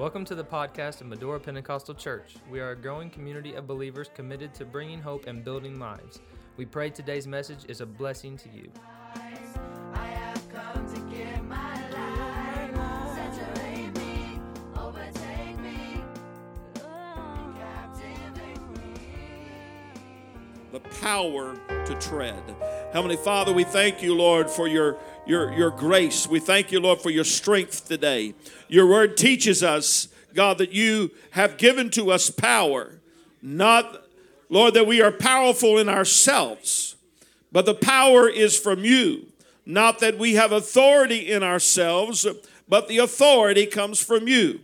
[0.00, 2.36] Welcome to the podcast of Medora Pentecostal Church.
[2.50, 6.20] We are a growing community of believers committed to bringing hope and building lives.
[6.56, 8.72] We pray today's message is a blessing to you.
[20.72, 22.42] The power to tread.
[22.94, 24.96] Heavenly Father, we thank you, Lord, for your,
[25.30, 26.26] your, your grace.
[26.26, 28.34] We thank you, Lord, for your strength today.
[28.68, 33.00] Your word teaches us, God, that you have given to us power,
[33.40, 34.04] not,
[34.48, 36.96] Lord, that we are powerful in ourselves,
[37.52, 39.28] but the power is from you.
[39.64, 42.26] Not that we have authority in ourselves,
[42.68, 44.58] but the authority comes from you.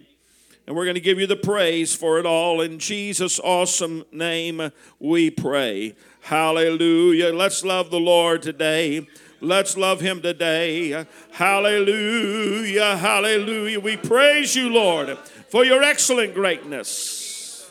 [0.67, 2.61] And we're going to give you the praise for it all.
[2.61, 5.95] In Jesus' awesome name, we pray.
[6.23, 7.33] Hallelujah.
[7.33, 9.07] Let's love the Lord today.
[9.41, 11.07] Let's love him today.
[11.33, 12.97] Hallelujah.
[12.97, 13.81] Hallelujah.
[13.81, 17.71] We praise you, Lord, for your excellent greatness.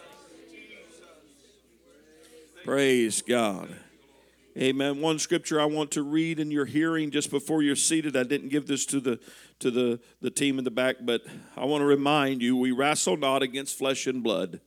[2.63, 3.69] Praise God.
[4.57, 5.01] Amen.
[5.01, 8.15] One scripture I want to read in your hearing just before you're seated.
[8.15, 9.19] I didn't give this to the
[9.59, 11.21] to the, the team in the back, but
[11.55, 14.59] I want to remind you we wrestle not against flesh and blood.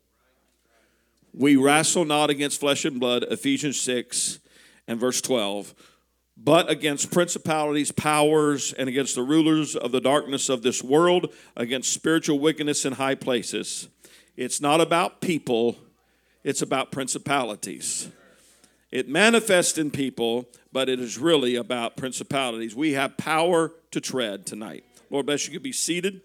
[1.35, 4.41] We wrestle not against flesh and blood, Ephesians 6
[4.87, 5.75] and verse 12,
[6.41, 11.93] but against principalities, powers, and against the rulers of the darkness of this world, against
[11.93, 13.89] spiritual wickedness in high places.
[14.37, 15.77] It's not about people,
[16.45, 18.09] it's about principalities.
[18.93, 22.75] It manifests in people, but it is really about principalities.
[22.75, 24.85] We have power to tread tonight.
[25.11, 25.53] Lord bless you.
[25.53, 26.23] You could be seated.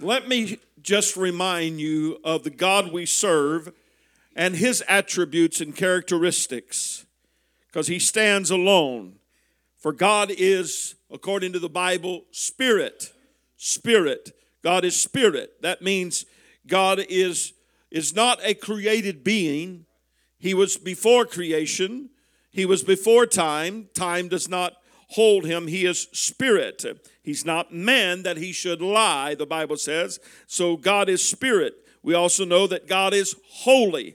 [0.00, 3.72] Let me just remind you of the God we serve
[4.38, 7.04] and his attributes and characteristics
[7.66, 9.16] because he stands alone.
[9.78, 13.12] For God is, according to the Bible, spirit.
[13.56, 14.30] Spirit.
[14.62, 15.60] God is spirit.
[15.62, 16.24] That means
[16.68, 17.52] God is,
[17.90, 19.86] is not a created being.
[20.38, 22.10] He was before creation,
[22.50, 23.88] He was before time.
[23.92, 24.74] Time does not
[25.10, 25.66] hold Him.
[25.66, 26.84] He is spirit.
[27.24, 30.20] He's not man that He should lie, the Bible says.
[30.46, 31.74] So God is spirit.
[32.04, 34.14] We also know that God is holy.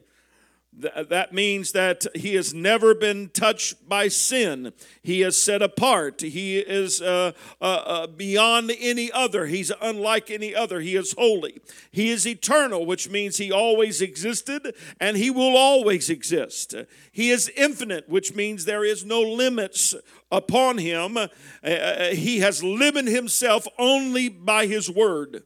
[0.81, 4.73] Th- That means that he has never been touched by sin.
[5.01, 6.21] He is set apart.
[6.21, 9.45] He is uh, uh, uh, beyond any other.
[9.45, 10.79] He's unlike any other.
[10.79, 11.61] He is holy.
[11.91, 16.73] He is eternal, which means he always existed and he will always exist.
[17.11, 19.93] He is infinite, which means there is no limits
[20.31, 21.17] upon him.
[21.17, 21.27] Uh,
[21.63, 25.43] uh, he has limited himself only by his word.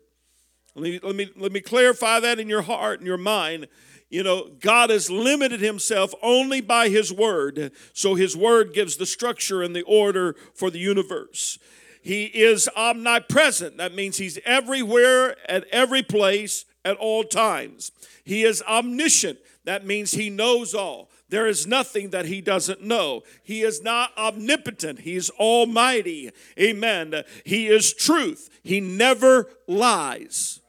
[0.76, 3.68] Let me, let, me, let me clarify that in your heart and your mind.
[4.10, 9.06] You know, God has limited himself only by his word, so his word gives the
[9.06, 11.60] structure and the order for the universe.
[12.02, 13.78] He is omnipresent.
[13.78, 17.92] That means he's everywhere, at every place, at all times.
[18.24, 19.40] He is omniscient.
[19.66, 21.10] That means he knows all.
[21.28, 23.24] There is nothing that he doesn't know.
[23.44, 25.00] He is not omnipotent.
[25.00, 26.32] He is almighty.
[26.58, 27.24] Amen.
[27.44, 28.50] He is truth.
[28.64, 30.62] He never lies.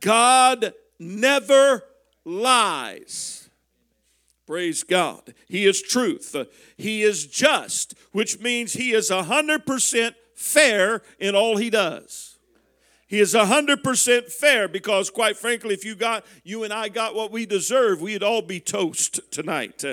[0.00, 1.82] God never
[2.26, 3.48] lies.
[4.46, 5.34] Praise God.
[5.48, 6.36] He is truth.
[6.76, 12.36] He is just, which means he is 100% fair in all he does.
[13.08, 17.30] He is 100% fair because quite frankly if you got you and I got what
[17.30, 19.84] we deserve, we'd all be toast tonight.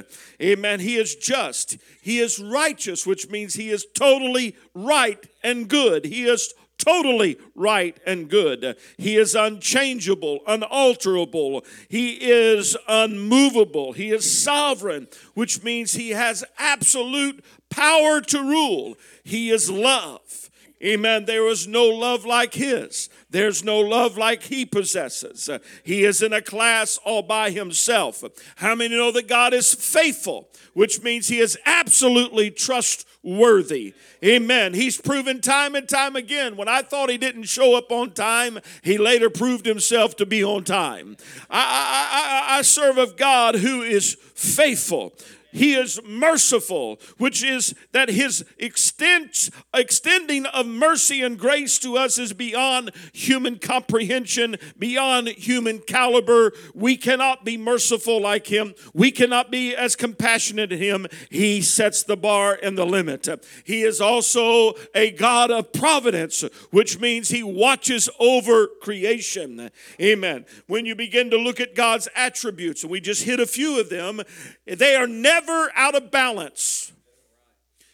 [0.42, 0.80] Amen.
[0.80, 1.78] He is just.
[2.02, 6.06] He is righteous, which means he is totally right and good.
[6.06, 8.78] He is totally right and good.
[8.98, 11.66] He is unchangeable, unalterable.
[11.90, 13.94] He is unmovable.
[13.94, 18.98] He is sovereign, which means he has absolute power to rule.
[19.24, 20.50] He is love.
[20.84, 21.26] Amen.
[21.26, 23.10] There is no love like his.
[23.30, 25.50] There's no love like he possesses.
[25.84, 28.24] He is in a class all by himself.
[28.58, 33.94] How many know that God is faithful, which means he is absolutely trustworthy?
[34.24, 34.74] Amen.
[34.74, 36.58] He's proven time and time again.
[36.58, 40.44] When I thought he didn't show up on time, he later proved himself to be
[40.44, 41.16] on time.
[41.50, 45.14] I, I, I, I serve a God who is faithful.
[45.54, 52.18] He is merciful, which is that his extent, extending of mercy and grace to us
[52.18, 56.54] is beyond human comprehension, beyond human caliber.
[56.74, 58.74] We cannot be merciful like him.
[58.96, 61.06] We cannot be as compassionate as him.
[61.30, 63.28] He sets the bar and the limit.
[63.64, 69.70] He is also a God of providence, which means he watches over creation.
[70.02, 70.46] Amen.
[70.66, 73.90] When you begin to look at God's attributes, and we just hit a few of
[73.90, 74.22] them,
[74.66, 75.43] they are never
[75.76, 76.92] out of balance.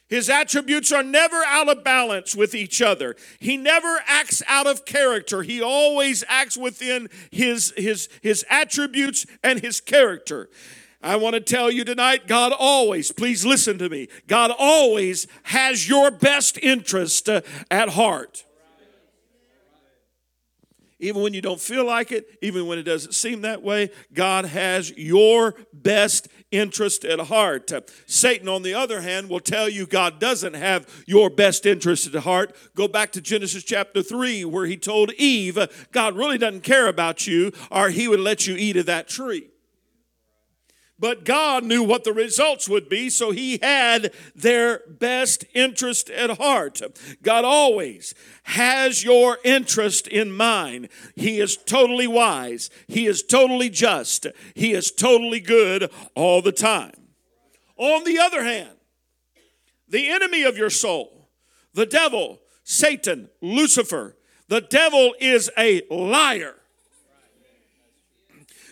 [0.10, 3.16] His attributes are never out of balance with each other.
[3.40, 5.44] He never acts out of character.
[5.44, 10.50] He always acts within his, his, his attributes and his character.
[11.02, 15.88] I want to tell you tonight, God always, please listen to me, God always has
[15.88, 17.42] your best interest uh,
[17.72, 18.44] at heart.
[21.00, 24.46] Even when you don't feel like it, even when it doesn't seem that way, God
[24.46, 27.72] has your best interest at heart.
[28.06, 32.24] Satan, on the other hand, will tell you God doesn't have your best interest at
[32.24, 32.54] heart.
[32.76, 35.58] Go back to Genesis chapter 3, where he told Eve,
[35.92, 39.50] God really doesn't care about you, or he would let you eat of that tree.
[41.00, 46.38] But God knew what the results would be, so He had their best interest at
[46.38, 46.82] heart.
[47.24, 48.14] God always
[48.44, 50.90] has your interest in mind.
[51.16, 56.94] He is totally wise, He is totally just, He is totally good all the time.
[57.78, 58.76] On the other hand,
[59.88, 61.30] the enemy of your soul,
[61.74, 64.18] the devil, Satan, Lucifer,
[64.50, 66.59] the devil is a liar.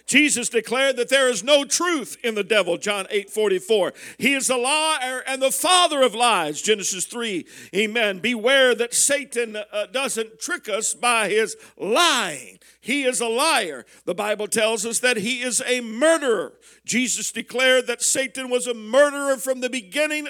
[0.07, 3.93] Jesus declared that there is no truth in the devil, John 8 44.
[4.17, 7.45] He is a liar and the father of lies, Genesis 3.
[7.75, 8.19] Amen.
[8.19, 12.59] Beware that Satan uh, doesn't trick us by his lying.
[12.79, 13.85] He is a liar.
[14.05, 16.53] The Bible tells us that he is a murderer.
[16.85, 20.29] Jesus declared that Satan was a murderer from the beginning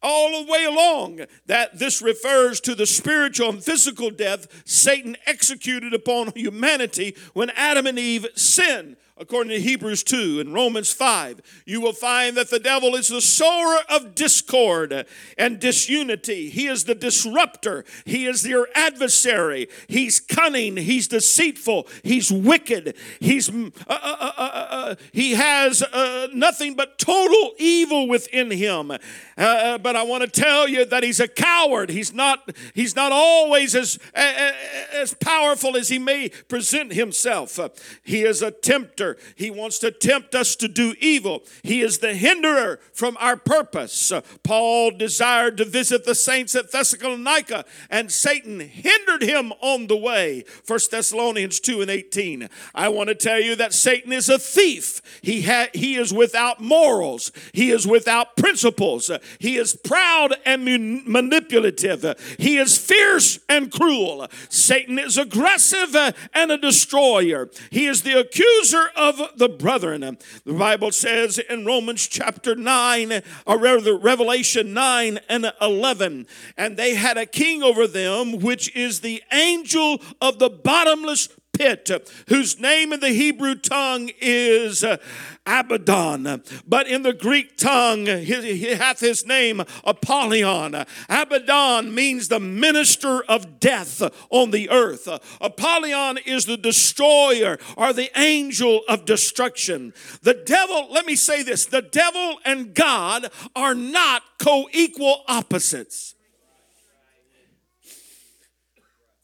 [0.00, 5.92] all the way along that this refers to the spiritual and physical death Satan executed
[5.92, 11.80] upon humanity when Adam and Eve sinned according to Hebrews 2 and Romans 5, you
[11.80, 15.06] will find that the devil is the sower of discord
[15.36, 16.48] and disunity.
[16.50, 19.68] He is the disruptor, he is your adversary.
[19.88, 24.57] He's cunning, he's deceitful, he's wicked, he's uh, uh, uh,
[24.88, 28.88] uh, uh he has uh, nothing but total evil within him.
[28.88, 31.90] but I want to tell you that he's a coward.
[31.90, 37.58] He's not he's not always as as powerful as he may present himself.
[38.02, 41.42] he is a tempter he wants to tempt us to do evil.
[41.62, 44.12] He is the hinderer from our purpose.
[44.12, 49.96] Uh, Paul desired to visit the saints at Thessalonica, and Satan hindered him on the
[49.96, 50.44] way.
[50.66, 52.48] 1 Thessalonians 2 and 18.
[52.74, 54.77] I want to tell you that Satan is a thief.
[55.22, 60.64] He, ha- he is without morals, he is without principles, he is proud and
[61.06, 62.04] manipulative,
[62.38, 64.26] he is fierce and cruel.
[64.48, 67.48] Satan is aggressive uh, and a destroyer.
[67.70, 70.18] He is the accuser of the brethren.
[70.44, 76.26] The Bible says in Romans chapter 9, or rather Revelation 9 and 11,
[76.56, 81.28] and they had a king over them, which is the angel of the bottomless
[81.58, 81.90] pit,
[82.28, 84.98] whose name in the Hebrew tongue is uh,
[85.44, 90.84] Abaddon, but in the Greek tongue he, he hath his name Apollyon.
[91.08, 95.08] Abaddon means the minister of death on the earth.
[95.40, 99.92] Apollyon is the destroyer or the angel of destruction.
[100.22, 106.14] The devil, let me say this the devil and God are not co equal opposites.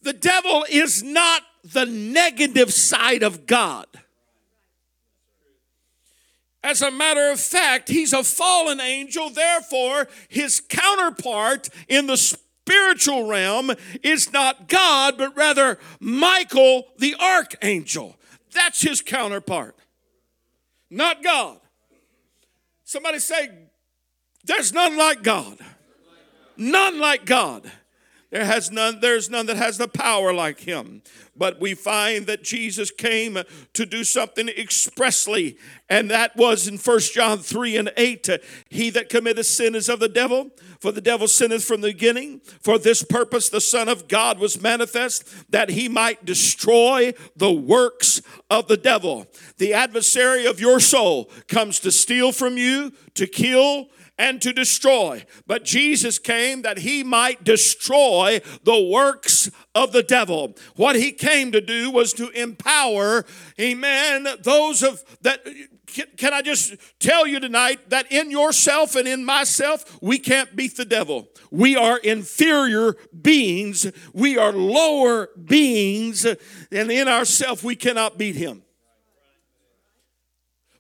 [0.03, 3.87] The devil is not the negative side of God.
[6.62, 13.26] As a matter of fact, he's a fallen angel, therefore, his counterpart in the spiritual
[13.26, 13.71] realm
[14.02, 18.16] is not God, but rather Michael the archangel.
[18.54, 19.76] That's his counterpart,
[20.88, 21.59] not God.
[22.85, 23.50] Somebody say,
[24.44, 25.59] There's none like God.
[26.56, 27.71] None like God.
[28.35, 31.03] There has none, there's none that has the power like him.
[31.37, 33.38] But we find that Jesus came
[33.75, 35.57] to do something expressly,
[35.88, 38.29] and that was in 1 John 3 and 8.
[38.69, 40.50] He that committeth sin is of the devil,
[40.81, 42.41] for the devil sinneth from the beginning.
[42.61, 48.21] For this purpose the Son of God was manifest, that he might destroy the works
[48.50, 49.29] of the devil.
[49.59, 55.25] The adversary of your soul comes to steal from you, to kill, and to destroy.
[55.47, 60.54] But Jesus came that he might destroy the works of the devil.
[60.76, 63.25] What he came to do was to empower,
[63.59, 65.47] amen, those of that
[66.16, 70.76] can I just tell you tonight that in yourself and in myself, we can't beat
[70.76, 71.28] the devil.
[71.50, 73.90] We are inferior beings.
[74.12, 76.25] We are lower beings.
[76.25, 78.63] And in ourself, we cannot beat him.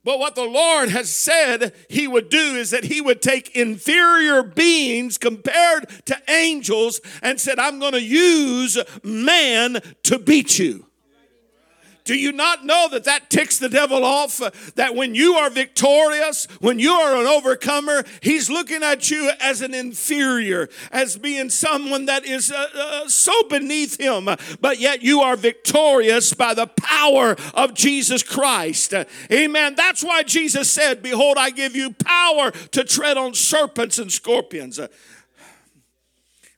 [0.04, 4.42] But what the Lord has said he would do is that he would take inferior
[4.42, 10.86] beings compared to angels and said, I'm going to use man to beat you.
[12.04, 14.36] Do you not know that that ticks the devil off?
[14.74, 19.62] That when you are victorious, when you are an overcomer, he's looking at you as
[19.62, 24.28] an inferior, as being someone that is uh, uh, so beneath him,
[24.60, 28.92] but yet you are victorious by the power of Jesus Christ.
[29.32, 29.74] Amen.
[29.74, 34.78] That's why Jesus said, Behold, I give you power to tread on serpents and scorpions.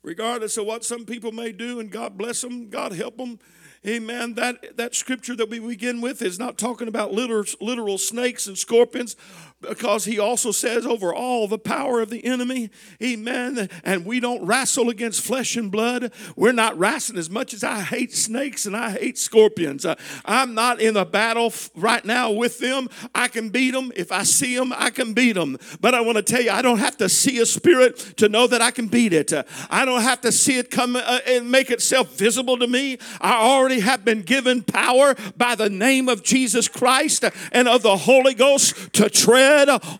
[0.02, 3.38] Regardless of what some people may do, and God bless them, God help them.
[3.86, 4.34] Amen.
[4.34, 8.58] That, that scripture that we begin with is not talking about literal, literal snakes and
[8.58, 9.14] scorpions
[9.60, 12.70] because he also says over all the power of the enemy.
[13.02, 13.70] Amen.
[13.84, 16.12] And we don't wrestle against flesh and blood.
[16.36, 19.86] We're not wrestling as much as I hate snakes and I hate scorpions.
[19.86, 19.94] Uh,
[20.26, 22.88] I'm not in a battle right now with them.
[23.14, 23.92] I can beat them.
[23.96, 25.58] If I see them, I can beat them.
[25.80, 28.46] But I want to tell you, I don't have to see a spirit to know
[28.46, 29.32] that I can beat it.
[29.32, 32.98] Uh, I don't have to see it come uh, and make itself visible to me.
[33.22, 37.96] I already have been given power by the name of Jesus Christ and of the
[37.96, 39.45] Holy Ghost to tread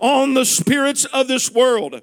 [0.00, 2.02] on the spirits of this world.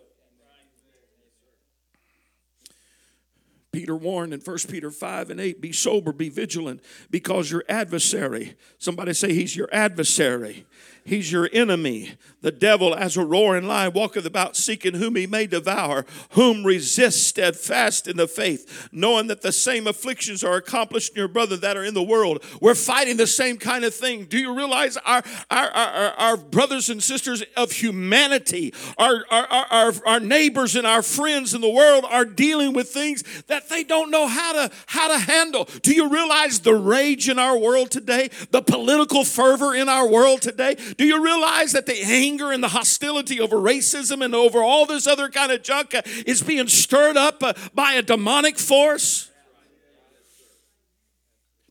[3.73, 8.55] Peter warned in 1 Peter 5 and 8 be sober, be vigilant, because your adversary,
[8.77, 10.67] somebody say he's your adversary,
[11.05, 12.15] he's your enemy.
[12.43, 17.25] The devil, as a roaring lion, walketh about seeking whom he may devour, whom resist
[17.25, 21.77] steadfast in the faith, knowing that the same afflictions are accomplished in your brother that
[21.77, 22.43] are in the world.
[22.59, 24.25] We're fighting the same kind of thing.
[24.25, 29.93] Do you realize our, our, our, our, brothers and sisters of humanity, our, our, our,
[30.05, 34.11] our neighbors and our friends in the world are dealing with things that they don't
[34.11, 35.69] know how to, how to handle?
[35.81, 40.41] Do you realize the rage in our world today, the political fervor in our world
[40.41, 40.75] today?
[40.97, 45.07] Do you realize that the anger and the hostility over racism and over all this
[45.07, 49.29] other kind of junk uh, is being stirred up uh, by a demonic force?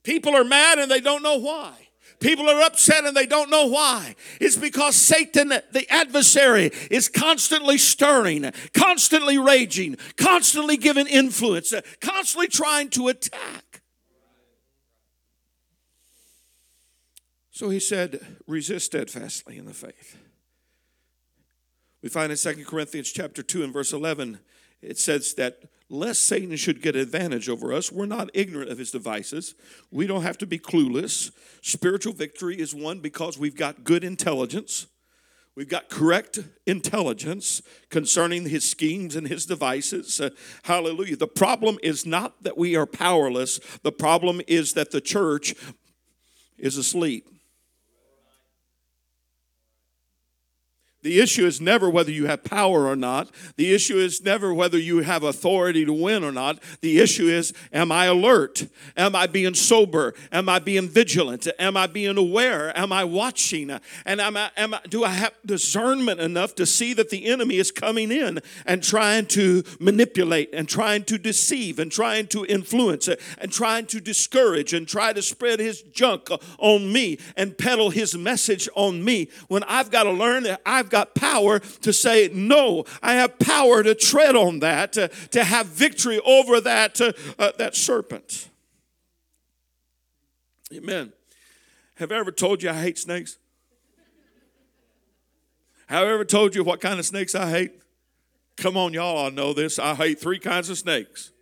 [0.02, 1.72] People are mad and they don't know why.
[2.22, 4.14] People are upset and they don't know why.
[4.40, 12.46] It's because Satan, the adversary, is constantly stirring, constantly raging, constantly giving influence, uh, constantly
[12.46, 13.71] trying to attack.
[17.62, 20.18] So he said, resist steadfastly in the faith.
[22.02, 24.40] We find in 2 Corinthians chapter 2 and verse 11,
[24.80, 28.90] it says that lest Satan should get advantage over us, we're not ignorant of his
[28.90, 29.54] devices.
[29.92, 31.30] We don't have to be clueless.
[31.60, 34.88] Spiritual victory is won because we've got good intelligence.
[35.54, 40.20] We've got correct intelligence concerning his schemes and his devices.
[40.20, 40.30] Uh,
[40.64, 41.14] hallelujah.
[41.14, 45.54] The problem is not that we are powerless, the problem is that the church
[46.58, 47.28] is asleep.
[51.02, 53.30] The issue is never whether you have power or not.
[53.56, 56.62] The issue is never whether you have authority to win or not.
[56.80, 58.68] The issue is am I alert?
[58.96, 60.14] Am I being sober?
[60.30, 61.48] Am I being vigilant?
[61.58, 62.76] Am I being aware?
[62.78, 63.70] Am I watching?
[64.04, 67.56] And am I, am I, do I have discernment enough to see that the enemy
[67.56, 73.08] is coming in and trying to manipulate and trying to deceive and trying to influence
[73.08, 76.28] and trying to discourage and try to spread his junk
[76.58, 80.91] on me and peddle his message on me when I've got to learn that I've
[80.92, 82.84] got power to say no.
[83.02, 87.50] I have power to tread on that, to, to have victory over that, uh, uh,
[87.58, 88.48] that serpent.
[90.72, 91.12] Amen.
[91.96, 93.38] Have I ever told you I hate snakes?
[95.88, 97.72] Have I ever told you what kind of snakes I hate?
[98.56, 99.78] Come on, y'all, I know this.
[99.78, 101.32] I hate three kinds of snakes.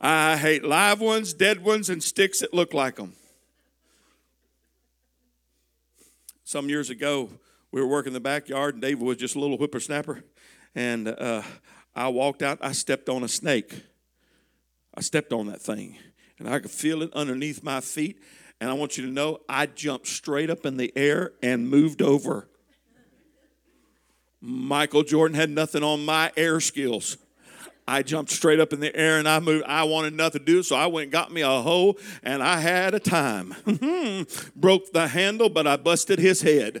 [0.00, 3.14] I hate live ones, dead ones, and sticks that look like them.
[6.44, 7.30] Some years ago,
[7.76, 10.24] we were working in the backyard, and David was just a little whippersnapper.
[10.74, 11.42] And uh,
[11.94, 13.82] I walked out, I stepped on a snake.
[14.94, 15.98] I stepped on that thing,
[16.38, 18.18] and I could feel it underneath my feet.
[18.62, 22.00] And I want you to know, I jumped straight up in the air and moved
[22.00, 22.48] over.
[24.40, 27.18] Michael Jordan had nothing on my air skills.
[27.86, 29.66] I jumped straight up in the air and I moved.
[29.66, 32.58] I wanted nothing to do, so I went and got me a hoe and I
[32.60, 33.54] had a time.
[34.56, 36.80] Broke the handle, but I busted his head.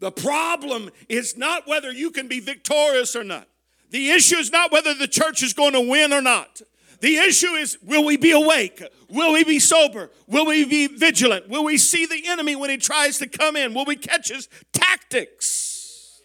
[0.00, 3.46] The problem is not whether you can be victorious or not.
[3.90, 6.62] The issue is not whether the church is going to win or not.
[7.00, 8.82] The issue is will we be awake?
[9.08, 10.10] Will we be sober?
[10.26, 11.48] Will we be vigilant?
[11.48, 13.74] Will we see the enemy when he tries to come in?
[13.74, 16.20] Will we catch his tactics?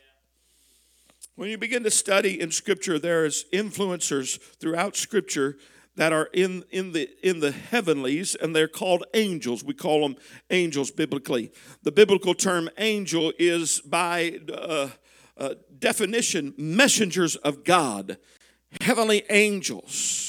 [1.35, 5.57] When you begin to study in Scripture, there's influencers throughout Scripture
[5.95, 9.63] that are in, in, the, in the heavenlies, and they're called angels.
[9.63, 10.17] We call them
[10.49, 11.51] angels biblically.
[11.83, 14.89] The biblical term angel is, by uh,
[15.37, 18.17] uh, definition, messengers of God,
[18.81, 20.25] heavenly angels.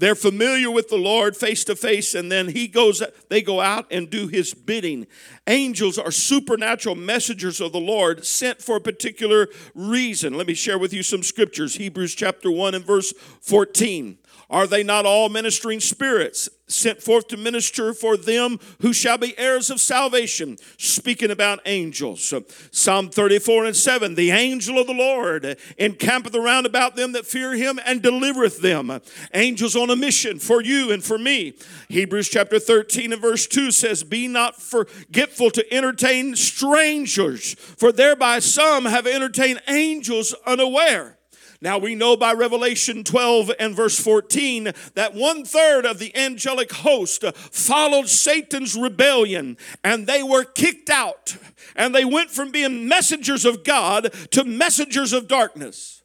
[0.00, 3.86] They're familiar with the Lord face to face, and then he goes, they go out
[3.90, 5.06] and do his bidding.
[5.46, 10.32] Angels are supernatural messengers of the Lord sent for a particular reason.
[10.32, 11.74] Let me share with you some scriptures.
[11.74, 13.12] Hebrews chapter 1 and verse
[13.42, 14.16] 14.
[14.50, 19.38] Are they not all ministering spirits sent forth to minister for them who shall be
[19.38, 20.58] heirs of salvation?
[20.76, 22.34] Speaking about angels.
[22.72, 27.54] Psalm 34 and 7 The angel of the Lord encampeth around about them that fear
[27.54, 29.00] him and delivereth them.
[29.32, 31.54] Angels on a mission for you and for me.
[31.88, 38.40] Hebrews chapter 13 and verse 2 says, Be not forgetful to entertain strangers, for thereby
[38.40, 41.19] some have entertained angels unaware.
[41.62, 46.72] Now we know by Revelation 12 and verse 14 that one third of the angelic
[46.72, 51.36] host followed Satan's rebellion and they were kicked out
[51.76, 56.02] and they went from being messengers of God to messengers of darkness.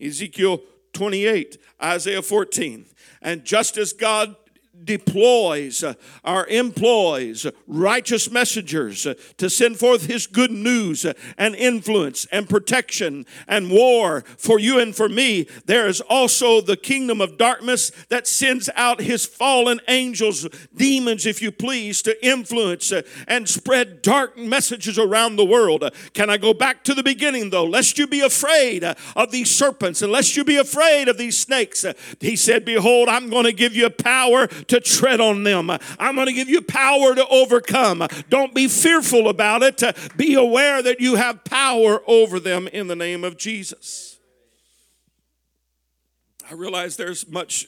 [0.00, 0.62] Ezekiel
[0.94, 2.86] 28, Isaiah 14.
[3.20, 4.34] And just as God
[4.84, 11.54] deploys uh, or employs righteous messengers uh, to send forth his good news uh, and
[11.54, 17.20] influence and protection and war for you and for me, there is also the kingdom
[17.20, 22.92] of darkness that sends out his fallen angels, demons, if you please, to influence
[23.28, 25.88] and spread dark messages around the world.
[26.14, 27.64] Can I go back to the beginning though?
[27.64, 31.84] Lest you be afraid of these serpents, and lest you be afraid of these snakes.
[32.20, 35.70] He said, Behold, I'm going to give you power to tread on them.
[35.70, 38.06] I'm going to give you power to overcome.
[38.28, 39.82] Don't be fearful about it.
[40.16, 44.18] Be aware that you have power over them in the name of Jesus.
[46.50, 47.66] I realize there's much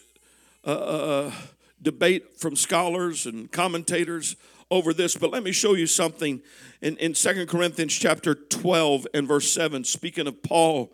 [0.66, 1.32] uh, uh,
[1.80, 4.36] debate from scholars and commentators
[4.70, 6.42] over this, but let me show you something
[6.82, 10.92] in, in 2 Corinthians chapter 12 and verse 7, speaking of Paul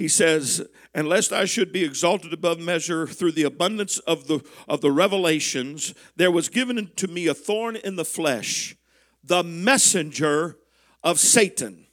[0.00, 4.40] he says, and lest I should be exalted above measure through the abundance of the,
[4.66, 8.74] of the revelations, there was given to me a thorn in the flesh,
[9.22, 10.56] the messenger
[11.04, 11.84] of Satan.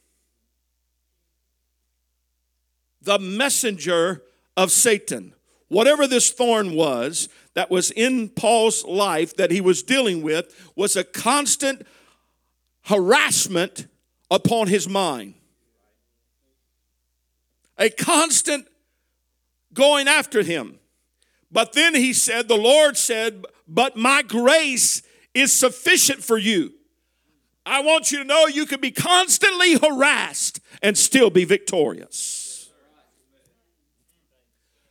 [3.02, 4.22] The messenger
[4.56, 5.34] of Satan.
[5.68, 10.96] Whatever this thorn was that was in Paul's life that he was dealing with was
[10.96, 11.86] a constant
[12.84, 13.86] harassment
[14.30, 15.34] upon his mind
[17.78, 18.66] a constant
[19.72, 20.78] going after him.
[21.50, 25.02] But then he said, The Lord said, But my grace
[25.34, 26.72] is sufficient for you.
[27.64, 32.70] I want you to know you can be constantly harassed and still be victorious.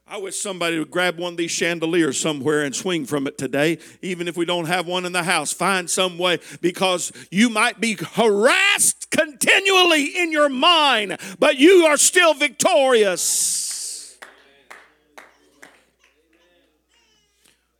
[0.09, 3.79] I wish somebody would grab one of these chandeliers somewhere and swing from it today,
[4.01, 5.51] even if we don't have one in the house.
[5.51, 9.06] Find some way because you might be harassed
[9.47, 14.17] continually in your mind, but you are still victorious.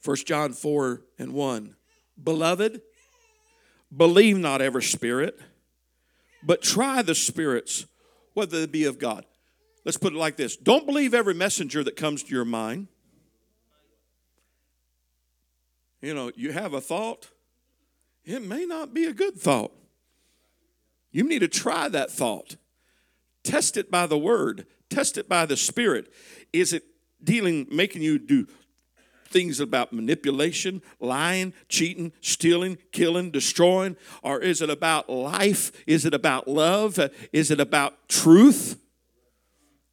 [0.03, 1.75] 1 John 4 and 1.
[2.23, 2.81] Beloved,
[3.95, 5.37] believe not every spirit,
[6.41, 7.85] but try the spirits,
[8.33, 9.25] whether they be of God.
[9.83, 12.87] Let's put it like this Don't believe every messenger that comes to your mind.
[16.01, 17.29] You know, you have a thought,
[18.23, 19.73] it may not be a good thought.
[21.11, 22.57] You need to try that thought.
[23.43, 26.11] Test it by the word, test it by the spirit.
[26.51, 26.83] Is it
[27.23, 28.47] dealing, making you do
[29.29, 33.97] things about manipulation, lying, cheating, stealing, killing, destroying?
[34.21, 35.71] Or is it about life?
[35.85, 36.99] Is it about love?
[37.31, 38.77] Is it about truth?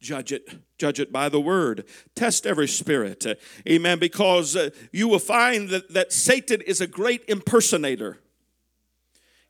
[0.01, 0.47] judge it
[0.77, 1.83] judge it by the word
[2.15, 3.25] test every spirit
[3.67, 8.19] amen because uh, you will find that, that satan is a great impersonator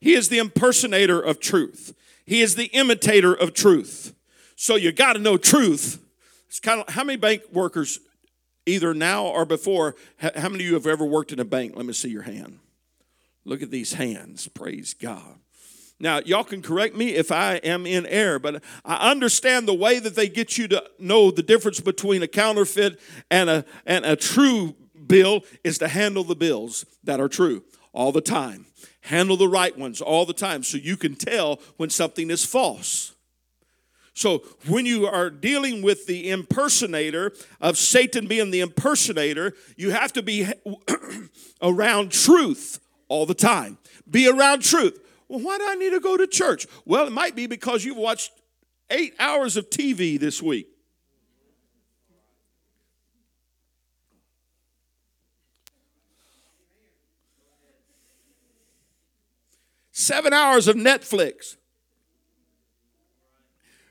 [0.06, 1.96] he is the impersonator of truth.
[2.28, 4.14] He is the imitator of truth.
[4.56, 6.00] So you got to know truth.
[6.48, 8.00] It's kind of how many bank workers
[8.68, 11.74] either now or before how many of you have ever worked in a bank?
[11.76, 12.60] Let me see your hand.
[13.46, 14.48] Look at these hands.
[14.48, 15.40] Praise god.
[16.00, 19.98] Now, y'all can correct me if I am in error, but I understand the way
[19.98, 23.00] that they get you to know the difference between a counterfeit
[23.32, 24.76] and a, and a true
[25.08, 28.68] bill is to handle the bills that are true all the time.
[29.06, 33.14] Handle the right ones all the time so you can tell when something is false.
[34.16, 40.12] So, when you are dealing with the impersonator of Satan being the impersonator, you have
[40.14, 40.48] to be
[41.62, 43.78] around truth all the time.
[44.10, 45.00] Be around truth.
[45.28, 46.66] Well, why do I need to go to church?
[46.86, 48.32] Well, it might be because you've watched
[48.90, 50.68] eight hours of TV this week.
[59.98, 61.56] Seven hours of Netflix.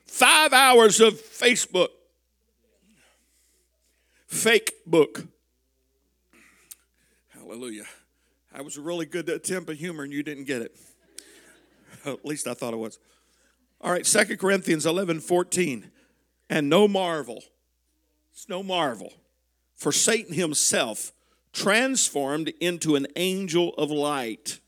[0.04, 1.88] Five hours of Facebook.
[4.26, 5.26] fake book.
[7.30, 7.86] Hallelujah.
[8.52, 10.76] I was a really good attempt at humor and you didn't get it.
[12.04, 12.98] At least I thought it was.
[13.80, 15.90] All right, Second Corinthians 11 14.
[16.50, 17.42] And no marvel,
[18.30, 19.14] it's no marvel,
[19.74, 21.12] for Satan himself
[21.54, 24.60] transformed into an angel of light.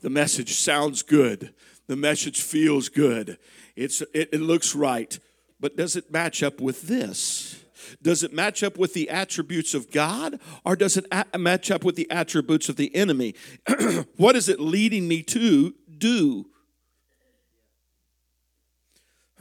[0.00, 1.54] The message sounds good.
[1.86, 3.38] The message feels good.
[3.76, 5.18] It's, it, it looks right.
[5.58, 7.62] But does it match up with this?
[8.02, 11.84] Does it match up with the attributes of God or does it a- match up
[11.84, 13.34] with the attributes of the enemy?
[14.16, 16.46] what is it leading me to do?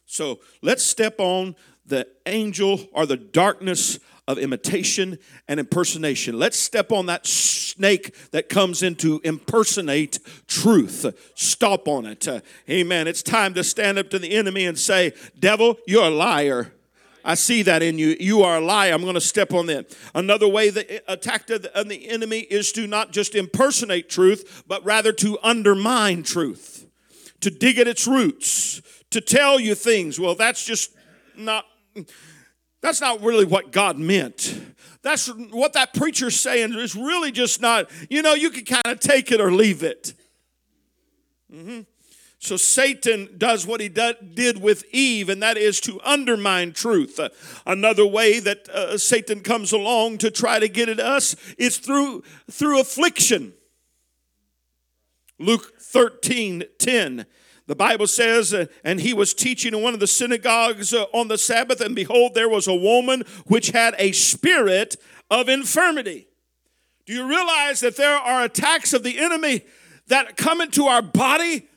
[0.06, 1.54] so let's step on
[1.86, 6.38] the angel or the darkness of imitation and impersonation.
[6.38, 10.18] Let's step on that snake that comes in to impersonate
[10.48, 11.06] truth.
[11.34, 12.26] Stop on it.
[12.26, 13.06] Uh, amen.
[13.06, 16.72] It's time to stand up to the enemy and say, Devil, you're a liar.
[17.24, 18.16] I see that in you.
[18.20, 18.92] You are a liar.
[18.92, 19.96] I'm going to step on that.
[20.14, 25.12] Another way the attack of the enemy is to not just impersonate truth, but rather
[25.12, 26.86] to undermine truth,
[27.40, 30.20] to dig at its roots, to tell you things.
[30.20, 30.92] Well, that's just
[31.36, 31.64] not.
[32.80, 34.60] That's not really what God meant.
[35.02, 39.00] That's what that preacher's saying is really just not, you know, you can kind of
[39.00, 40.14] take it or leave it.
[41.52, 41.80] Mm-hmm.
[42.38, 47.18] So Satan does what he did with Eve, and that is to undermine truth.
[47.66, 52.22] Another way that uh, Satan comes along to try to get at us is through
[52.50, 53.54] through affliction.
[55.38, 57.26] Luke 13, 10.
[57.66, 61.28] The Bible says, uh, and he was teaching in one of the synagogues uh, on
[61.28, 64.96] the Sabbath, and behold, there was a woman which had a spirit
[65.30, 66.28] of infirmity.
[67.06, 69.62] Do you realize that there are attacks of the enemy
[70.06, 71.68] that come into our body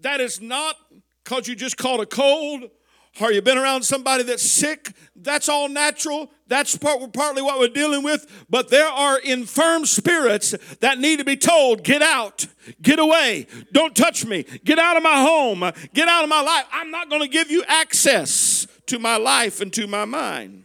[0.00, 0.76] that is not
[1.24, 2.70] because you just caught a cold
[3.20, 4.92] or you've been around somebody that's sick.
[5.14, 6.30] That's all natural.
[6.48, 8.44] That's part, partly what we're dealing with.
[8.48, 12.46] But there are infirm spirits that need to be told, get out,
[12.82, 15.60] get away, don't touch me, get out of my home,
[15.94, 16.64] get out of my life.
[16.72, 20.64] I'm not going to give you access to my life and to my mind.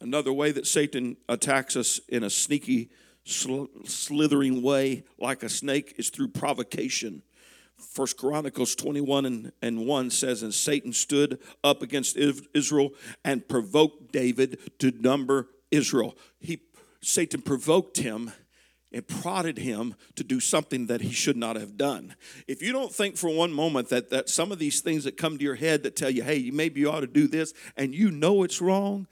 [0.00, 2.90] Another way that Satan attacks us in a sneaky,
[3.24, 7.22] slithering way like a snake is through provocation.
[7.82, 12.90] First Chronicles 21 and, and 1 says, And Satan stood up against Israel
[13.24, 16.16] and provoked David to number Israel.
[16.40, 16.60] He,
[17.00, 18.32] Satan provoked him
[18.92, 22.14] and prodded him to do something that he should not have done.
[22.46, 25.38] If you don't think for one moment that, that some of these things that come
[25.38, 28.10] to your head that tell you, hey, maybe you ought to do this, and you
[28.10, 29.06] know it's wrong,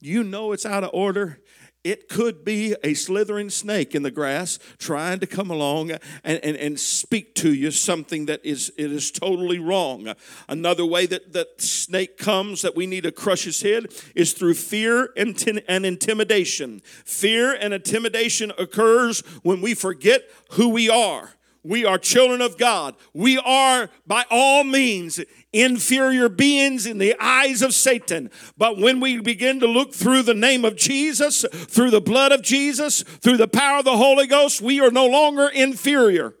[0.00, 1.40] you know it's out of order,
[1.84, 6.56] it could be a slithering snake in the grass trying to come along and, and,
[6.56, 10.14] and speak to you something that is it is totally wrong.
[10.48, 14.54] Another way that that snake comes that we need to crush his head is through
[14.54, 16.80] fear and, and intimidation.
[17.04, 21.34] Fear and intimidation occurs when we forget who we are.
[21.64, 22.94] We are children of God.
[23.14, 25.18] We are, by all means,
[25.52, 28.30] inferior beings in the eyes of Satan.
[28.58, 32.42] But when we begin to look through the name of Jesus, through the blood of
[32.42, 36.34] Jesus, through the power of the Holy Ghost, we are no longer inferior.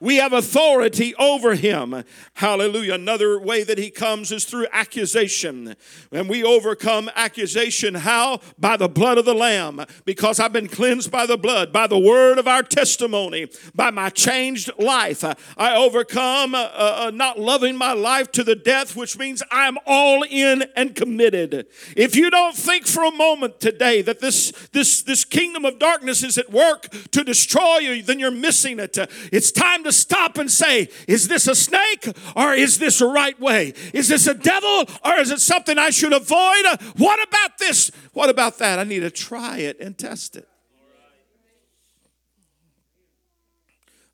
[0.00, 2.04] We have authority over him.
[2.34, 2.94] Hallelujah.
[2.94, 5.74] Another way that he comes is through accusation.
[6.12, 8.40] And we overcome accusation how?
[8.58, 9.84] By the blood of the Lamb.
[10.04, 14.10] Because I've been cleansed by the blood, by the word of our testimony, by my
[14.10, 15.24] changed life.
[15.56, 20.24] I overcome uh, uh, not loving my life to the death, which means I'm all
[20.28, 21.66] in and committed.
[21.96, 26.22] If you don't think for a moment today that this, this, this kingdom of darkness
[26.22, 28.98] is at work to destroy you, then you're missing it.
[29.32, 33.38] It's time to stop and say, is this a snake or is this a right
[33.40, 33.72] way?
[33.92, 36.64] Is this a devil or is it something I should avoid?
[36.96, 37.90] What about this?
[38.12, 38.78] What about that?
[38.78, 40.48] I need to try it and test it.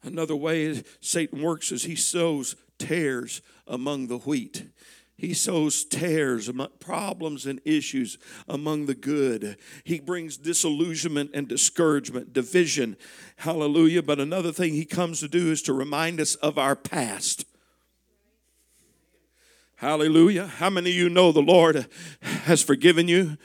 [0.04, 4.71] Another way Satan works is he sows tares among the wheat.
[5.22, 9.56] He sows tares, problems, and issues among the good.
[9.84, 12.96] He brings disillusionment and discouragement, division.
[13.36, 14.02] Hallelujah.
[14.02, 17.44] But another thing he comes to do is to remind us of our past.
[19.76, 20.48] Hallelujah.
[20.48, 21.86] How many of you know the Lord
[22.20, 23.38] has forgiven you?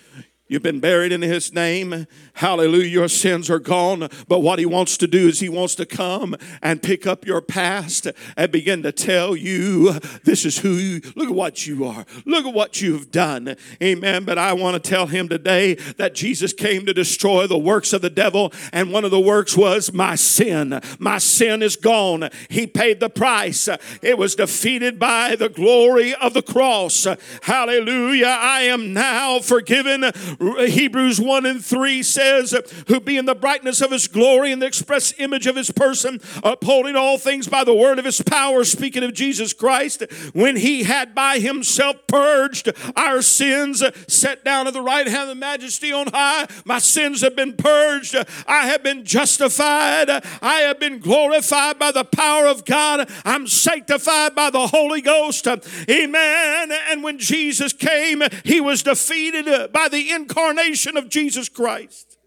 [0.50, 2.08] You've been buried in his name.
[2.34, 2.88] Hallelujah.
[2.88, 4.08] Your sins are gone.
[4.30, 7.42] But what he wants to do is he wants to come and pick up your
[7.42, 8.08] past
[8.38, 12.06] and begin to tell you this is who you look at what you are.
[12.26, 13.58] Look at what you've done.
[13.84, 14.24] Amen.
[14.24, 18.02] But I want to tell him today that Jesus came to destroy the works of
[18.02, 18.54] the devil.
[18.72, 20.80] And one of the works was my sin.
[20.98, 22.30] My sin is gone.
[22.50, 23.68] He paid the price.
[24.02, 27.06] It was defeated by the glory of the cross.
[27.44, 28.28] Hallelujah.
[28.28, 30.06] I am now forgiven
[30.40, 32.56] Hebrews 1 and 3 says,
[32.88, 36.96] Who being the brightness of his glory and the express image of his person, upholding
[36.96, 41.16] all things by the word of his power, speaking of Jesus Christ, when he had
[41.16, 46.08] by himself purged our sins, set down at the right hand of the majesty on
[46.08, 46.48] high.
[46.66, 48.16] My sins have been purged.
[48.48, 50.10] I have been justified.
[50.42, 53.10] I have been glorified by the power of God.
[53.26, 55.48] I'm sanctified by the Holy Ghost.
[55.48, 56.72] Amen.
[56.90, 62.18] And when Jesus came, he was defeated by the incarnation of Jesus Christ.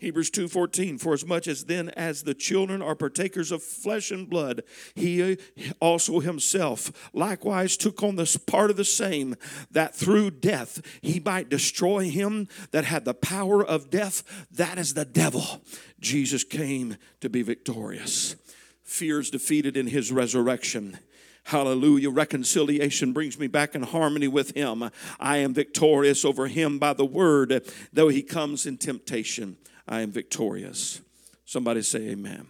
[0.00, 4.28] Hebrews 2:14 For as much as then as the children are partakers of flesh and
[4.28, 4.62] blood
[4.94, 5.36] he
[5.78, 9.36] also himself likewise took on this part of the same
[9.70, 14.94] that through death he might destroy him that had the power of death that is
[14.94, 15.62] the devil.
[16.00, 18.36] Jesus came to be victorious.
[18.82, 20.98] Fears defeated in his resurrection
[21.44, 22.10] Hallelujah.
[22.10, 24.90] Reconciliation brings me back in harmony with Him.
[25.18, 27.64] I am victorious over Him by the word.
[27.92, 29.56] Though He comes in temptation,
[29.88, 31.00] I am victorious.
[31.44, 32.46] Somebody say, Amen.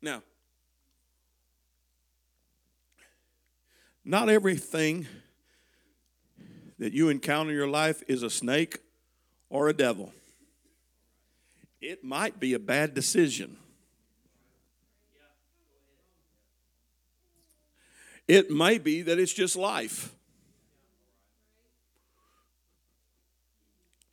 [0.00, 0.22] Now,
[4.04, 5.06] not everything
[6.78, 8.78] that you encounter in your life is a snake
[9.48, 10.12] or a devil.
[11.80, 13.56] It might be a bad decision.
[18.26, 20.14] It may be that it's just life.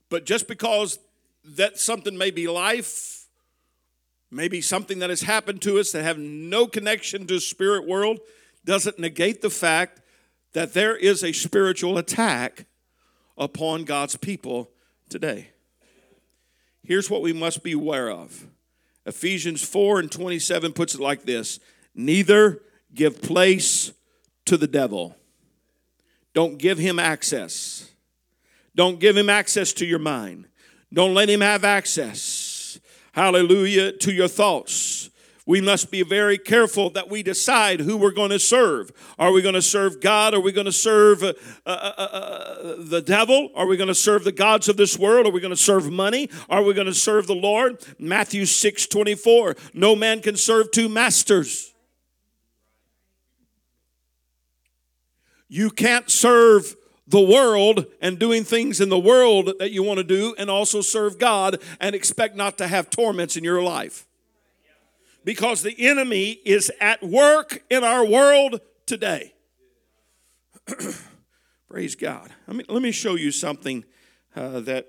[0.09, 0.99] But just because
[1.43, 3.25] that something may be life,
[4.29, 8.19] maybe something that has happened to us that have no connection to spirit world,
[8.65, 10.01] doesn't negate the fact
[10.53, 12.65] that there is a spiritual attack
[13.37, 14.69] upon God's people
[15.09, 15.49] today.
[16.83, 18.47] Here's what we must be aware of.
[19.05, 21.59] Ephesians 4 and 27 puts it like this
[21.95, 22.61] Neither
[22.93, 23.93] give place
[24.45, 25.15] to the devil.
[26.33, 27.89] Don't give him access.
[28.75, 30.47] Don't give him access to your mind.
[30.93, 32.79] Don't let him have access,
[33.13, 35.09] hallelujah, to your thoughts.
[35.45, 38.91] We must be very careful that we decide who we're going to serve.
[39.17, 40.33] Are we going to serve God?
[40.33, 41.33] Are we going to serve uh,
[41.65, 43.49] uh, uh, uh, the devil?
[43.55, 45.25] Are we going to serve the gods of this world?
[45.25, 46.29] Are we going to serve money?
[46.49, 47.83] Are we going to serve the Lord?
[47.97, 49.55] Matthew 6 24.
[49.73, 51.70] No man can serve two masters.
[55.53, 60.03] You can't serve the world and doing things in the world that you want to
[60.05, 64.07] do and also serve God and expect not to have torments in your life.
[65.25, 69.33] Because the enemy is at work in our world today.
[71.69, 72.29] Praise God.
[72.47, 73.83] I mean, let me show you something
[74.37, 74.87] uh, that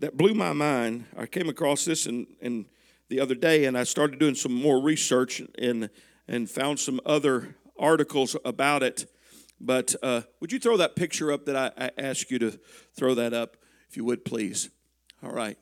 [0.00, 1.06] that blew my mind.
[1.16, 2.66] I came across this in, in
[3.08, 5.88] the other day, and I started doing some more research and
[6.28, 9.10] and found some other articles about it.
[9.60, 12.58] But uh, would you throw that picture up that I, I asked you to
[12.96, 13.56] throw that up,
[13.88, 14.70] if you would, please?
[15.22, 15.58] All right.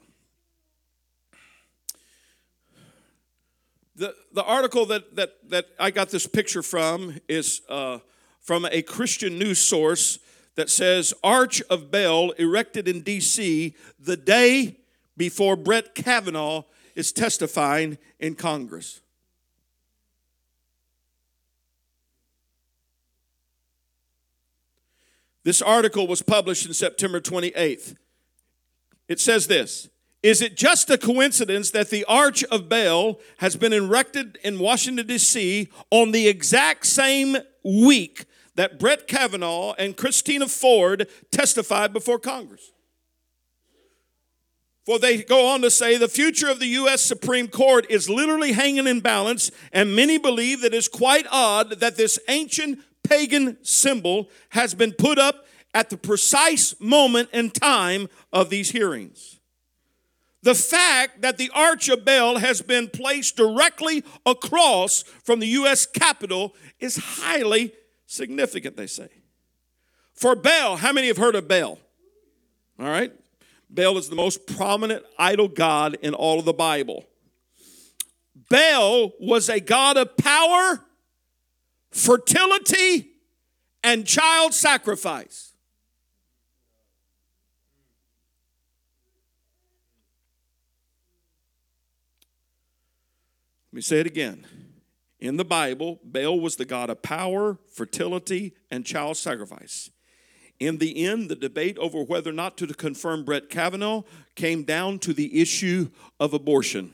[3.95, 7.99] The, the article that, that, that I got this picture from is uh,
[8.43, 10.19] from a Christian news source
[10.57, 13.75] that says Arch of Baal erected in D.C.
[13.99, 14.77] the day
[15.17, 19.01] before Brett Kavanaugh is testifying in Congress.
[25.47, 27.95] This article was published in September 28th.
[29.07, 29.89] It says this
[30.21, 35.07] Is it just a coincidence that the Arch of Baal has been erected in Washington,
[35.07, 35.69] D.C.
[35.93, 38.25] on the exact same week
[38.57, 42.73] that Brett Kavanaugh and Christina Ford testified before Congress?
[44.85, 47.03] For they go on to say the future of the U.S.
[47.03, 51.97] Supreme Court is literally hanging in balance, and many believe that it's quite odd that
[51.97, 58.51] this ancient pagan symbol has been put up at the precise moment and time of
[58.51, 59.41] these hearings.
[60.43, 65.87] The fact that the Arch of Baal has been placed directly across from the U.S.
[65.87, 67.73] Capitol is highly
[68.07, 69.09] significant, they say.
[70.15, 71.79] For Baal, how many have heard of Baal?
[72.79, 73.13] All right.
[73.69, 77.05] Baal is the most prominent idol god in all of the Bible.
[78.49, 80.86] Baal was a god of power
[81.97, 83.09] fertility,
[83.83, 85.55] and child sacrifice.
[93.73, 94.47] Let me say it again.
[95.21, 99.91] In the Bible, Baal was the god of power, fertility, and child sacrifice.
[100.61, 104.03] In the end, the debate over whether or not to confirm Brett Kavanaugh
[104.35, 105.89] came down to the issue
[106.21, 106.93] of abortion.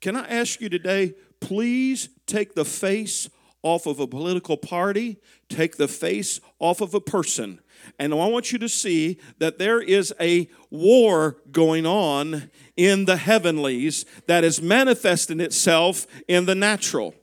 [0.00, 3.28] Can I ask you today, please take the face
[3.62, 5.18] off of a political party,
[5.50, 7.60] take the face off of a person.
[7.98, 13.18] And I want you to see that there is a war going on in the
[13.18, 17.14] heavenlies that is manifesting itself in the natural.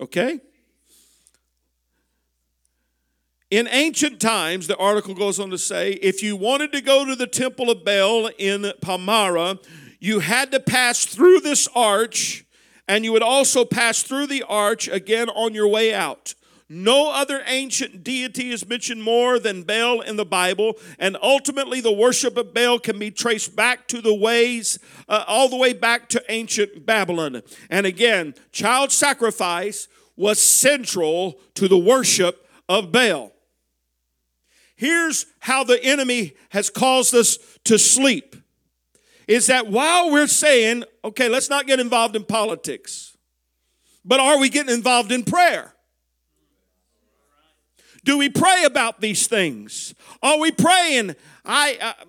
[0.00, 0.40] Okay?
[3.50, 7.14] In ancient times, the article goes on to say, if you wanted to go to
[7.14, 9.58] the temple of Baal in Palmyra,
[9.98, 12.46] you had to pass through this arch,
[12.90, 16.34] and you would also pass through the arch again on your way out.
[16.68, 21.92] No other ancient deity is mentioned more than Baal in the Bible, and ultimately the
[21.92, 26.08] worship of Baal can be traced back to the ways, uh, all the way back
[26.08, 27.42] to ancient Babylon.
[27.70, 33.30] And again, child sacrifice was central to the worship of Baal.
[34.74, 38.34] Here's how the enemy has caused us to sleep
[39.30, 43.16] is that while we're saying, okay, let's not get involved in politics,
[44.04, 45.72] but are we getting involved in prayer?
[48.02, 49.94] Do we pray about these things?
[50.20, 51.14] Are we praying?
[51.44, 51.78] I.
[51.80, 52.04] Uh,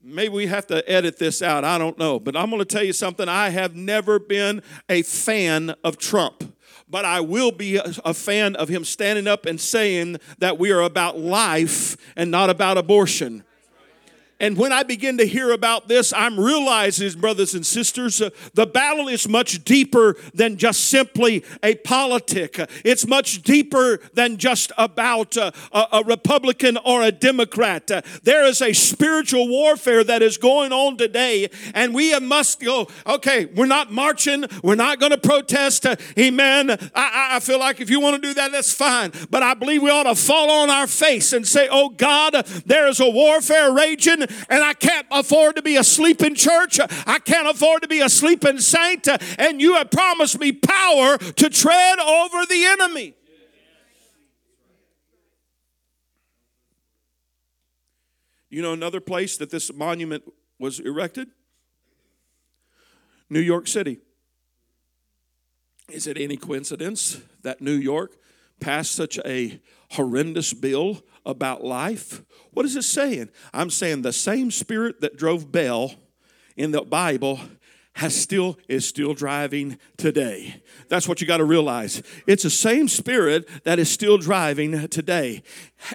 [0.00, 1.64] Maybe we have to edit this out.
[1.64, 2.18] I don't know.
[2.18, 3.28] But I'm going to tell you something.
[3.28, 6.56] I have never been a fan of Trump.
[6.88, 10.72] But I will be a, a fan of him standing up and saying that we
[10.72, 13.44] are about life and not about abortion.
[14.40, 18.66] And when I begin to hear about this, I'm realizing, brothers and sisters, uh, the
[18.66, 22.60] battle is much deeper than just simply a politic.
[22.84, 27.90] It's much deeper than just about uh, a, a Republican or a Democrat.
[27.90, 32.86] Uh, there is a spiritual warfare that is going on today, and we must go,
[33.06, 35.84] okay, we're not marching, we're not going to protest.
[35.84, 36.70] Uh, amen.
[36.94, 39.12] I, I feel like if you want to do that, that's fine.
[39.30, 42.34] But I believe we ought to fall on our face and say, oh God,
[42.66, 46.78] there is a warfare raging and I can't afford to be asleep in church.
[47.06, 49.08] I can't afford to be a sleeping saint.
[49.38, 53.14] And you have promised me power to tread over the enemy.
[58.50, 60.24] You know another place that this monument
[60.58, 61.28] was erected?
[63.28, 63.98] New York City.
[65.88, 68.16] Is it any coincidence that New York
[68.60, 69.60] passed such a
[69.92, 72.24] horrendous bill about life?
[72.52, 73.28] What is it saying?
[73.52, 75.92] I'm saying the same spirit that drove Baal
[76.56, 77.38] in the Bible
[77.92, 80.62] has still is still driving today.
[80.88, 82.00] That's what you got to realize.
[82.28, 85.42] It's the same spirit that is still driving today.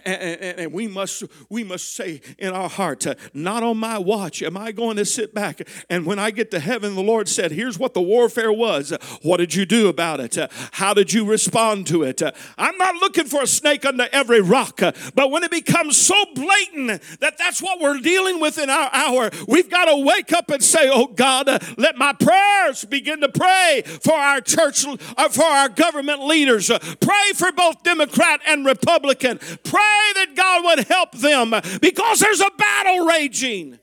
[0.05, 3.97] And, and, and we must we must say in our heart, uh, not on my
[3.97, 5.61] watch am I going to sit back.
[5.89, 8.93] And when I get to heaven, the Lord said, "Here's what the warfare was.
[9.21, 10.37] What did you do about it?
[10.73, 12.21] How did you respond to it?"
[12.57, 17.01] I'm not looking for a snake under every rock, but when it becomes so blatant
[17.19, 20.63] that that's what we're dealing with in our hour, we've got to wake up and
[20.63, 25.69] say, "Oh God, let my prayers begin to pray for our church, uh, for our
[25.69, 26.71] government leaders.
[27.01, 29.39] Pray for both Democrat and Republican."
[29.73, 31.49] Pray that God would help them
[31.81, 33.79] because there's a battle raging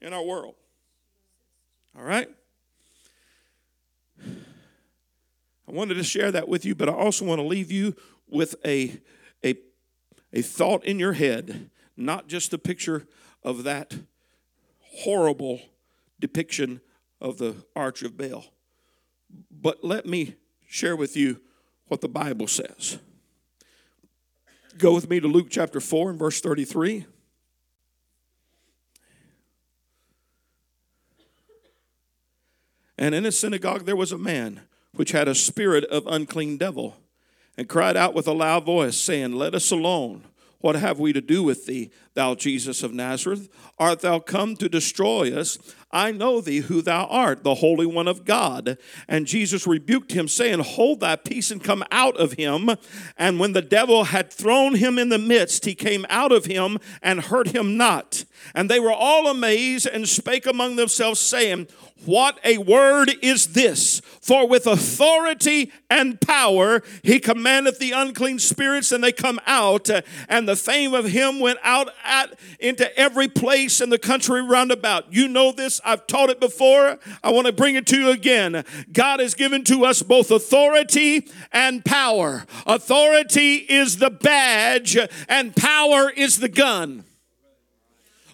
[0.00, 0.54] in our world.
[1.98, 2.28] All right?
[4.24, 7.96] I wanted to share that with you, but I also want to leave you
[8.28, 9.00] with a,
[9.44, 9.56] a,
[10.32, 13.08] a thought in your head, not just a picture
[13.42, 13.98] of that
[14.78, 15.62] horrible
[16.20, 16.80] depiction
[17.20, 18.44] of the Arch of Baal.
[19.50, 20.36] But let me
[20.68, 21.40] share with you
[21.88, 22.98] what the Bible says.
[24.80, 27.04] Go with me to Luke chapter 4 and verse 33.
[32.96, 34.62] And in a synagogue there was a man
[34.94, 36.96] which had a spirit of unclean devil,
[37.58, 40.24] and cried out with a loud voice, saying, Let us alone.
[40.60, 43.50] What have we to do with thee, thou Jesus of Nazareth?
[43.78, 45.58] Art thou come to destroy us?
[45.92, 48.78] I know thee who thou art, the Holy One of God.
[49.08, 52.70] And Jesus rebuked him, saying, Hold thy peace and come out of him.
[53.18, 56.78] And when the devil had thrown him in the midst, he came out of him
[57.02, 58.24] and hurt him not.
[58.54, 61.66] And they were all amazed and spake among themselves, saying,
[62.04, 64.00] what a word is this!
[64.22, 69.90] For with authority and power he commandeth the unclean spirits, and they come out.
[70.28, 74.72] And the fame of him went out at, into every place in the country round
[74.72, 75.12] about.
[75.12, 76.98] You know this I've taught it before.
[77.22, 78.64] I want to bring it to you again.
[78.92, 82.44] God has given to us both authority and power.
[82.66, 87.04] Authority is the badge, and power is the gun.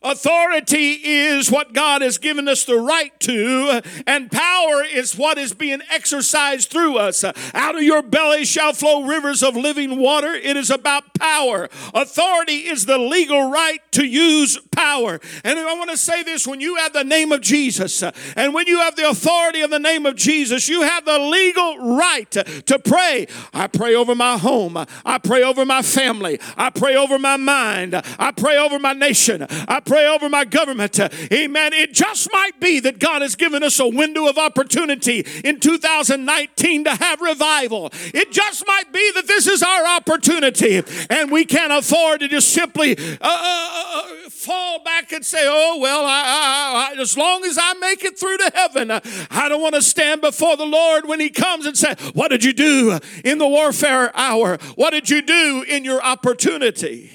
[0.03, 5.53] Authority is what God has given us the right to, and power is what is
[5.53, 7.24] being exercised through us.
[7.24, 10.32] Out of your belly shall flow rivers of living water.
[10.32, 11.68] It is about power.
[11.94, 15.20] Authority is the legal right to use power.
[15.44, 18.03] And I want to say this when you have the name of Jesus,
[18.36, 21.97] and when you have the authority of the name of Jesus, you have the legal
[21.97, 23.26] right to pray.
[23.53, 27.94] I pray over my home, I pray over my family, I pray over my mind,
[28.18, 30.99] I pray over my nation, I pray over my government.
[31.32, 31.72] Amen.
[31.72, 36.84] It just might be that God has given us a window of opportunity in 2019
[36.84, 37.91] to have revival.
[38.12, 42.51] It just might be that this is our opportunity and we can't afford to just
[42.51, 47.45] simply uh, uh, uh, fall back and say, oh, well, I, I, I, as long
[47.45, 50.66] as I make it through to heaven, uh, I don't want to stand before the
[50.66, 54.59] Lord when He comes and say, What did you do in the warfare hour?
[54.74, 57.12] What did you do in your opportunity?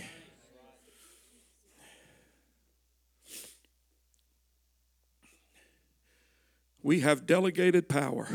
[6.84, 8.28] We have delegated power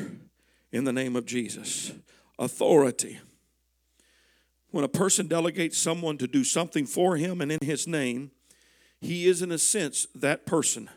[0.72, 1.92] in the name of Jesus,
[2.38, 3.20] authority.
[4.70, 8.30] When a person delegates someone to do something for him and in his name,
[9.00, 10.88] he is, in a sense, that person.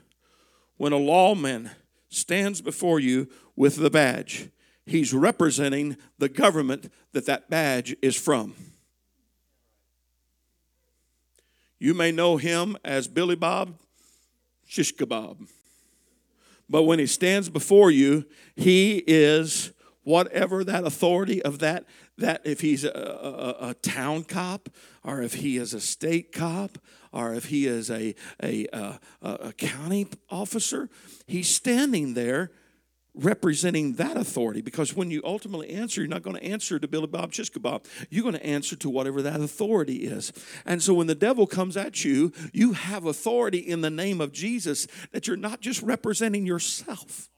[0.78, 1.72] When a lawman
[2.10, 4.50] stands before you with the badge,
[4.86, 8.56] he's representing the government that that badge is from.
[11.80, 13.76] You may know him as Billy Bob
[14.68, 15.48] Shish Kebab.
[16.70, 21.86] But when he stands before you, he is whatever that authority of that
[22.18, 24.70] that if he's a, a, a, town cop
[25.04, 26.78] or if he is a state cop
[27.14, 28.14] or if he is a,
[28.44, 30.90] a, a, a county officer
[31.28, 32.52] he's standing there
[33.14, 37.08] representing that authority because when you ultimately answer, you're not going to answer to Billy
[37.08, 37.86] Bob Shish Kebab.
[38.10, 40.32] You're going to answer to whatever that authority is.
[40.66, 44.32] And so when the devil comes at you, you have authority in the name of
[44.32, 47.30] Jesus that you're not just representing yourself.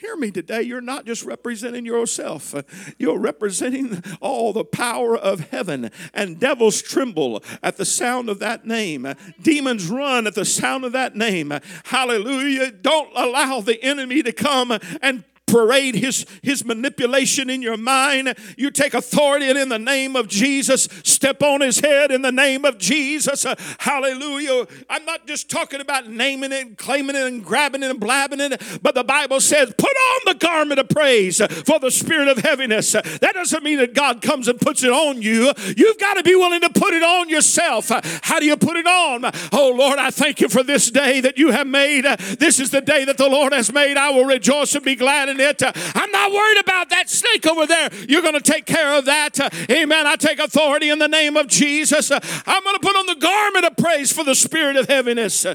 [0.00, 0.62] Hear me today.
[0.62, 2.62] You're not just representing yourself, uh,
[2.98, 5.90] you're representing all the power of heaven.
[6.14, 9.06] And devils tremble at the sound of that name,
[9.42, 11.52] demons run at the sound of that name.
[11.84, 12.70] Hallelujah.
[12.70, 14.72] Don't allow the enemy to come
[15.02, 18.34] and parade his, his manipulation in your mind.
[18.56, 22.32] You take authority and in the name of Jesus, step on his head in the
[22.32, 23.44] name of Jesus.
[23.44, 24.66] Uh, hallelujah.
[24.88, 28.40] I'm not just talking about naming it and claiming it and grabbing it and blabbing
[28.40, 32.38] it, but the Bible says, put on the garment of praise for the spirit of
[32.38, 32.94] heaviness.
[32.94, 35.52] Uh, that doesn't mean that God comes and puts it on you.
[35.76, 37.90] You've got to be willing to put it on yourself.
[37.90, 39.24] Uh, how do you put it on?
[39.52, 42.06] Oh Lord, I thank you for this day that you have made.
[42.06, 43.96] Uh, this is the day that the Lord has made.
[43.96, 45.62] I will rejoice and be glad in it.
[45.62, 47.90] I'm not worried about that snake over there.
[48.08, 49.38] You're going to take care of that.
[49.70, 50.06] Amen.
[50.06, 52.10] I take authority in the name of Jesus.
[52.10, 55.46] I'm going to put on the garment of praise for the spirit of heaviness.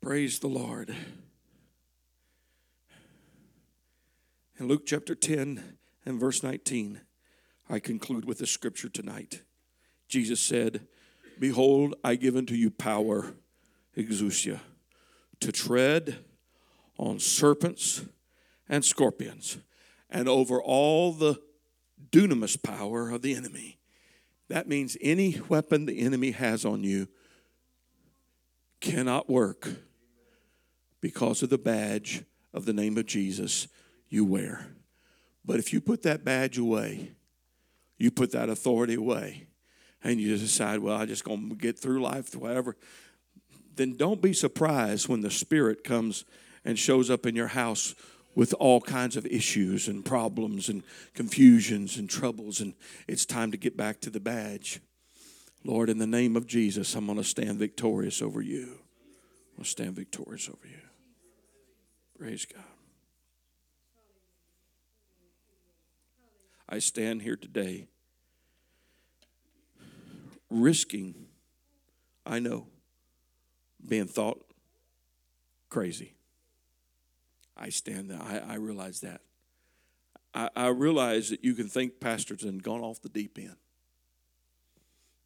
[0.00, 0.94] Praise the Lord.
[4.58, 7.00] In Luke chapter 10 and verse 19,
[7.68, 9.42] I conclude with the scripture tonight.
[10.08, 10.86] Jesus said,
[11.38, 13.34] Behold, I give unto you power,
[13.96, 14.60] exousia,
[15.40, 16.18] to tread
[16.98, 18.04] on serpents
[18.68, 19.58] and scorpions
[20.10, 21.40] and over all the
[22.10, 23.78] dunamis power of the enemy.
[24.48, 27.08] That means any weapon the enemy has on you
[28.80, 29.68] cannot work
[31.00, 32.24] because of the badge
[32.54, 33.68] of the name of Jesus
[34.08, 34.74] you wear.
[35.44, 37.12] But if you put that badge away,
[37.96, 39.48] you put that authority away,
[40.04, 42.76] and you decide, well, I'm just going to get through life, whatever
[43.78, 46.24] then don't be surprised when the Spirit comes
[46.64, 47.94] and shows up in your house
[48.34, 50.82] with all kinds of issues and problems and
[51.14, 52.74] confusions and troubles, and
[53.06, 54.80] it's time to get back to the badge.
[55.64, 58.64] Lord, in the name of Jesus, I'm going to stand victorious over you.
[58.64, 60.80] I'm going to stand victorious over you.
[62.18, 62.62] Praise God.
[66.68, 67.86] I stand here today
[70.50, 71.14] risking,
[72.26, 72.66] I know
[73.86, 74.44] being thought
[75.68, 76.14] crazy.
[77.56, 78.20] I stand there.
[78.20, 79.20] I, I realize that.
[80.34, 83.56] I, I realize that you can think pastors and gone off the deep end.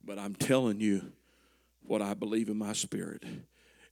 [0.05, 1.12] But I'm telling you
[1.82, 3.24] what I believe in my spirit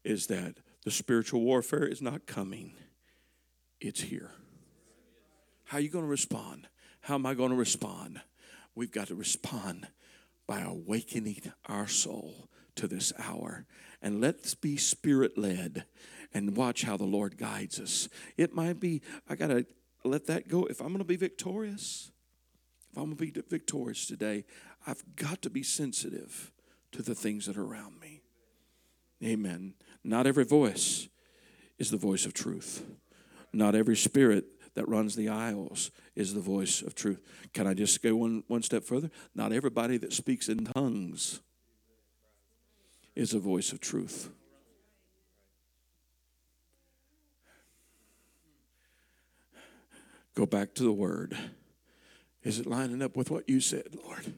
[0.04, 2.72] is that the spiritual warfare is not coming,
[3.80, 4.30] it's here.
[5.64, 6.68] How are you going to respond?
[7.02, 8.20] How am I going to respond?
[8.74, 9.88] We've got to respond
[10.46, 13.66] by awakening our soul to this hour.
[14.02, 15.84] And let's be spirit led
[16.32, 18.08] and watch how the Lord guides us.
[18.36, 19.66] It might be, I got to
[20.04, 20.64] let that go.
[20.64, 22.10] If I'm going to be victorious,
[22.90, 24.44] if I'm going to be victorious today,
[24.86, 26.52] I've got to be sensitive
[26.92, 28.22] to the things that are around me.
[29.22, 29.74] Amen.
[30.02, 31.08] Not every voice
[31.78, 32.84] is the voice of truth.
[33.52, 34.44] Not every spirit
[34.74, 37.20] that runs the aisles is the voice of truth.
[37.52, 39.10] Can I just go one, one step further?
[39.34, 41.40] Not everybody that speaks in tongues
[43.14, 44.30] is a voice of truth.
[50.34, 51.36] Go back to the word.
[52.42, 54.34] Is it lining up with what you said, Lord?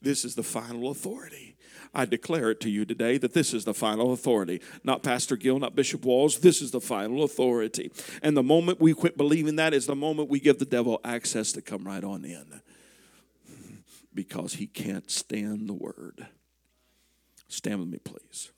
[0.00, 1.56] This is the final authority.
[1.92, 4.60] I declare it to you today that this is the final authority.
[4.84, 6.38] Not Pastor Gill, not Bishop Walls.
[6.38, 7.90] This is the final authority.
[8.22, 11.50] And the moment we quit believing that is the moment we give the devil access
[11.52, 12.60] to come right on in
[14.14, 16.26] because he can't stand the word.
[17.48, 18.50] Stand with me, please.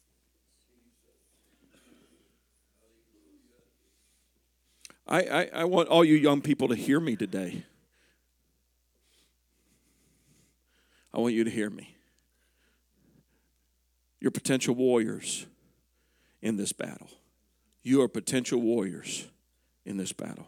[5.07, 7.65] I, I, I want all you young people to hear me today.
[11.13, 11.97] I want you to hear me.
[14.21, 15.47] You're potential warriors
[16.43, 17.09] in this battle.
[17.83, 19.27] You are potential warriors
[19.85, 20.47] in this battle.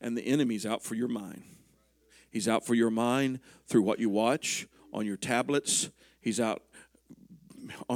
[0.00, 1.42] And the enemy's out for your mind.
[2.30, 5.90] He's out for your mind through what you watch on your tablets.
[6.20, 6.62] He's out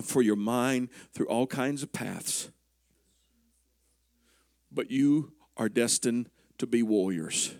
[0.02, 2.50] for your mind through all kinds of paths.
[4.70, 7.54] But you are destined to be warriors.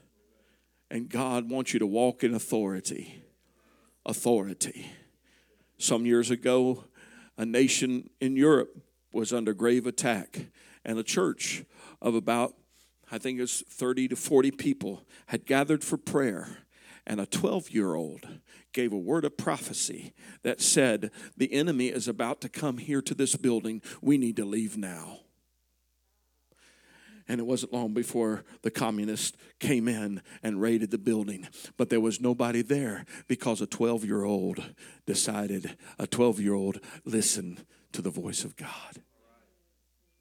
[0.90, 3.24] And God wants you to walk in authority.
[4.06, 4.90] Authority.
[5.78, 6.84] Some years ago,
[7.36, 8.76] a nation in Europe
[9.12, 10.46] was under grave attack,
[10.84, 11.64] and a church
[12.02, 12.54] of about,
[13.11, 16.59] I think it's 30 to 40 people had gathered for prayer.
[17.09, 18.28] And a 12 year old
[18.74, 23.14] gave a word of prophecy that said, The enemy is about to come here to
[23.14, 23.80] this building.
[24.02, 25.20] We need to leave now.
[27.26, 31.48] And it wasn't long before the communists came in and raided the building.
[31.78, 34.62] But there was nobody there because a 12 year old
[35.06, 39.02] decided, a 12 year old listened to the voice of God.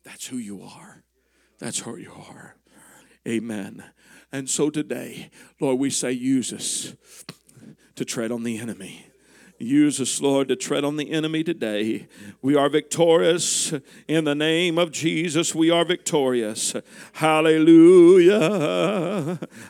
[0.05, 1.03] That's who you are.
[1.59, 2.55] That's who you are.
[3.27, 3.83] Amen.
[4.32, 6.95] And so today, Lord, we say, use us
[7.95, 9.07] to tread on the enemy.
[9.59, 12.07] Use us, Lord, to tread on the enemy today.
[12.43, 13.73] We are victorious
[14.07, 15.55] in the name of Jesus.
[15.55, 16.75] We are victorious.
[17.13, 18.29] Hallelujah.